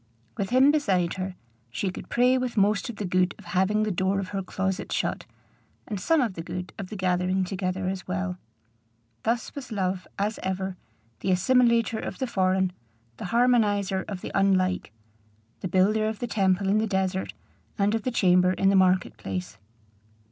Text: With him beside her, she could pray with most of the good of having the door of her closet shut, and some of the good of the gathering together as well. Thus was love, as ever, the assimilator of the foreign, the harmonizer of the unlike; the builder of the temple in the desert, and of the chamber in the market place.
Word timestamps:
With 0.35 0.49
him 0.49 0.71
beside 0.71 1.13
her, 1.17 1.35
she 1.69 1.91
could 1.91 2.09
pray 2.09 2.35
with 2.35 2.57
most 2.57 2.89
of 2.89 2.95
the 2.95 3.05
good 3.05 3.35
of 3.37 3.45
having 3.45 3.83
the 3.83 3.91
door 3.91 4.19
of 4.19 4.29
her 4.29 4.41
closet 4.41 4.91
shut, 4.91 5.27
and 5.87 5.99
some 5.99 6.21
of 6.21 6.33
the 6.33 6.41
good 6.41 6.73
of 6.79 6.87
the 6.89 6.95
gathering 6.95 7.43
together 7.43 7.87
as 7.87 8.07
well. 8.07 8.39
Thus 9.21 9.53
was 9.53 9.71
love, 9.71 10.07
as 10.17 10.39
ever, 10.41 10.75
the 11.19 11.29
assimilator 11.29 11.99
of 12.03 12.17
the 12.17 12.25
foreign, 12.25 12.73
the 13.17 13.25
harmonizer 13.25 14.03
of 14.07 14.21
the 14.21 14.31
unlike; 14.33 14.91
the 15.59 15.67
builder 15.67 16.07
of 16.07 16.17
the 16.17 16.25
temple 16.25 16.67
in 16.67 16.79
the 16.79 16.87
desert, 16.87 17.35
and 17.77 17.93
of 17.93 18.01
the 18.01 18.09
chamber 18.09 18.53
in 18.53 18.69
the 18.69 18.75
market 18.75 19.17
place. 19.17 19.59